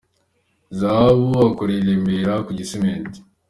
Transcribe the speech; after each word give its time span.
Zahabu 0.79 1.27
akorera 1.49 1.81
i 1.83 1.87
Remera 1.87 2.33
ku 2.45 2.51
Gisimenti. 2.59 3.17